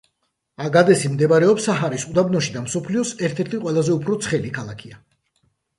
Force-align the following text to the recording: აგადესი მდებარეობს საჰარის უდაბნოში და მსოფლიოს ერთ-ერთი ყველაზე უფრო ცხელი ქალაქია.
აგადესი 0.67 1.11
მდებარეობს 1.15 1.67
საჰარის 1.69 2.07
უდაბნოში 2.13 2.57
და 2.57 2.65
მსოფლიოს 2.65 3.15
ერთ-ერთი 3.29 3.63
ყველაზე 3.69 3.99
უფრო 3.99 4.21
ცხელი 4.27 4.57
ქალაქია. 4.59 5.03